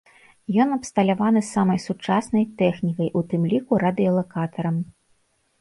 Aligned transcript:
Ён 0.63 0.69
абсталяваны 0.77 1.43
самай 1.49 1.79
сучаснай 1.87 2.45
тэхнікай, 2.63 3.13
у 3.21 3.23
тым 3.35 3.47
ліку 3.53 3.73
радыёлакатарам. 3.85 4.83